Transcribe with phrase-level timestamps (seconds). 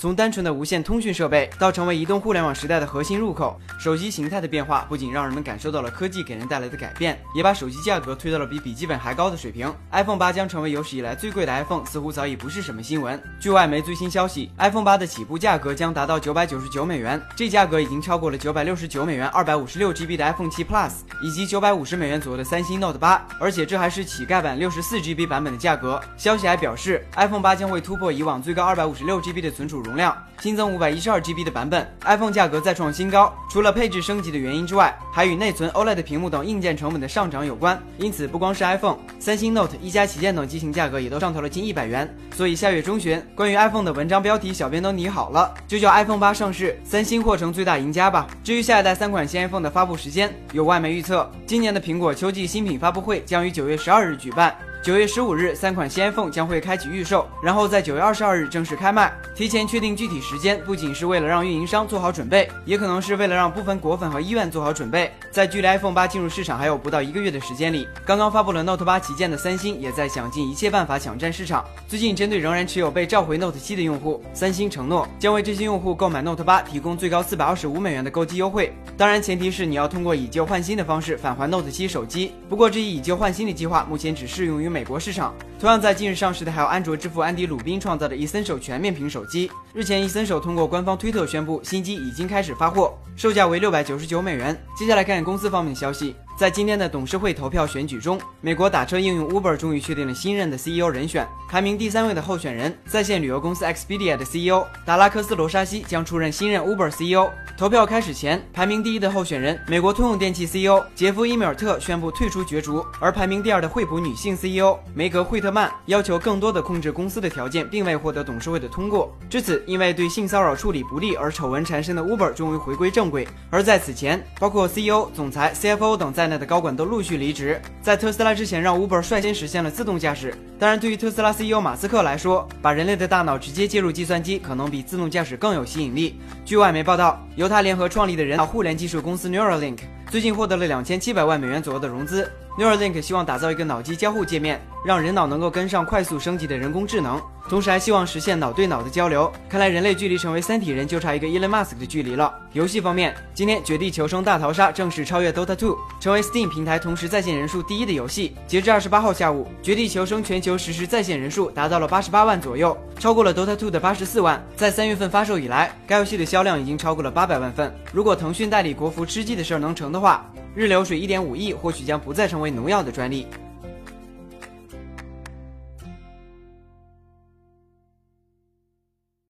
[0.00, 9.70] 从单纯的无线通讯设备到成为移动互联网时代的核心入口，手机形态的变化不仅让人们感受到了科技给人带来的改变，也把手机价格推到了比笔记本还高的水平。
[9.92, 13.22] iPhone 八将成为有史以来最贵的 iPhone，似乎早已不是什么新闻。
[13.38, 20.92] 据外媒最新消息，iPhone 八的起步价格将达到九百九十九美元，这价格已经超过了九百六十九美元二百五十六 GB 的 iPhone 七 Plus
[21.22, 26.00] 以及九百五十美元左右的三星 Note 八，而且这还是乞丐版六十四 GB 版本的价格。
[26.16, 30.70] 消息还表示，iPhone 八将会突破以往最高二百五十六 GB 的存储容量，新增。
[30.72, 33.34] 五百一十二 GB 的版本，iPhone 价格再创新高。
[33.50, 37.76] 除了配置升级的原因之外，还与内存、OLED 屏幕等硬件成本的上涨有关。
[37.98, 42.08] 因此，不光是 iPhone，三星 Note、一加旗舰等机型价格也都上调了近一百元。
[42.36, 48.28] 所以下月中旬，关于 iPhone 的文章标题，小编都拟好了，就叫 iPhone 八上市，三星或成最大赢家吧。
[48.44, 54.54] 至于下一代三款新 iPhone 的发布时间，有外媒预测，今年的苹果秋季新品发布会将于九月十二日举办。
[54.82, 59.12] 九月十五日，三款新 iPhone 将会开启预售，然后在九月二十二日正式开卖。
[59.34, 65.12] 提前确定具体时间，不仅是为了让运营商做好准备，也可能是为了让部分果粉和医院做好准备。
[65.30, 71.62] 在距离 iPhone 八进入市场还有不到一个月的时间里，刚刚发布了 Note 八旗舰的三星也在想尽一切办法抢占市场。
[71.86, 78.72] 最近，针对仍然持有被召回 Note 七的用户，三星承诺将为这些用户购买 Note 八提供最高四百二十五美元的购机优惠。
[78.96, 82.32] 当然，前提是你要通过以旧换新的方式返还 Note 七手机。
[82.48, 85.34] 不过，这一以旧换新的计划目前只适用于美国市场。
[85.58, 89.50] 同样在近日上市的还有安卓之父安迪鲁宾创造的 Essential 全面屏手机。
[89.74, 94.58] 日前，Essential 通过官方推特宣布，新机已经开始发货，售价为六百九十九美元。
[94.78, 96.14] 接下来看看公司方面的消息。
[96.40, 101.28] 在今天的董事会投票选举中，美国打车应用 Uber 终于确定了新任的 CEO 人选。
[101.50, 107.28] 排名第三位的候选人，在线旅游公司 Expedia 的 CEO 达拉克斯·罗沙西将出任新任 Uber CEO。
[107.58, 119.14] 投票开始前，排名第一的候选人美国通用电气 CEO 杰夫·伊米尔特宣布退出角逐，而排名第二的惠普女性 CEO 梅格·惠特曼要求更多的控制公司的条件，并未获得董事会的通过。
[119.28, 123.28] 至此，因为对性骚扰处理不力而丑闻缠身的 Uber 终于回归正轨。
[123.50, 127.60] 而在此前，包括 CEO、总裁、CFO 等在内的高管都陆续离职。
[127.82, 130.32] 在特斯拉之前，让 Uber 率先实现了自动驾驶。
[130.58, 136.18] 当然，对于特斯拉 CEO 马斯克来说，把人类的大脑直接接入计算机，可能比自动驾驶更有吸引力。
[136.44, 139.78] 据外媒报道，由他联合创立的人脑互联技术公司 Neuralink
[140.10, 142.28] 最近获得了两千七百万美元左右的融资。
[142.58, 147.22] Neuralink 希望打造一个脑机交互界面，让人脑能够跟上快速升级的人工智能。
[147.48, 149.32] 同时还希望实现脑对脑的交流。
[149.48, 152.34] 看来人类距离成为三体人就差一个 Elon Musk 的距离了。
[152.52, 158.34] 游戏方面，今天《绝地求生大逃杀》正式超越 Dota 2，成为 Steam 平台同时在线人数第一的游戏。
[158.48, 164.44] 截至二十八号下午，《绝地求生》全球实时在线人数达到了八十八万左右，超过了 Dota 2的八十四万。
[164.54, 167.74] 在三月份发售以来，该游戏的销量已经超过了八百万份。
[167.94, 173.26] 如果腾讯代理国服吃鸡的事儿能成的话，日流水一点五亿或许将不再成为农药的专利。